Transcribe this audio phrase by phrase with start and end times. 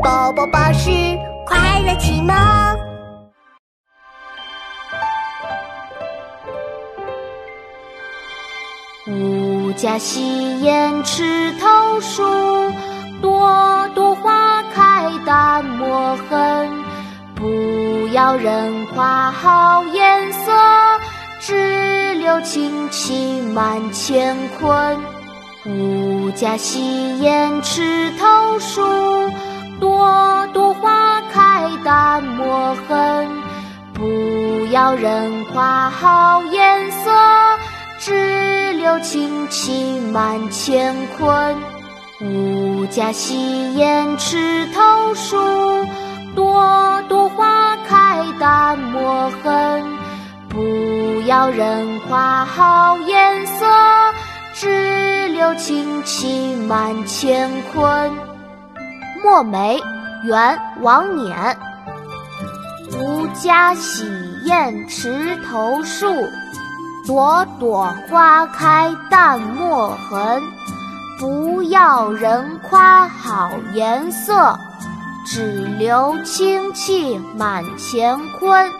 [0.00, 0.90] 宝宝巴士
[1.44, 2.34] 快乐启蒙。
[9.08, 12.22] 吾家溪沿池头树，
[13.20, 16.70] 朵朵花开淡墨痕。
[17.34, 20.52] 不要人夸好颜色，
[21.40, 24.98] 只留清气满乾坤。
[25.64, 28.82] 吾家溪沿池头树，
[32.72, 33.28] 淡墨痕。
[33.94, 37.10] 不要人夸好颜色，
[37.98, 41.56] 只留清气满乾坤。
[42.20, 45.36] 吾家溪沿池头树，
[46.34, 49.84] 朵朵花开淡墨痕。
[50.48, 53.66] 不要人夸好颜色，
[54.54, 58.12] 只留清气满乾坤。
[59.22, 59.80] 墨梅，
[60.24, 61.58] 元·王冕。
[62.98, 64.04] 吾家洗
[64.44, 66.06] 砚池头树，
[67.06, 70.42] 朵朵花开淡墨痕。
[71.18, 74.58] 不要人夸好颜色，
[75.24, 78.70] 只留清气满乾坤。